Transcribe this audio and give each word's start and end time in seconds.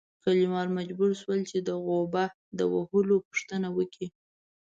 کلیوال 0.23 0.67
مجبور 0.77 1.11
شول 1.21 1.39
چې 1.49 1.57
د 1.67 1.69
غوبه 1.85 2.23
د 2.57 2.59
وهلو 2.73 3.15
پوښتنه 3.27 3.67
وکړي. 3.77 4.07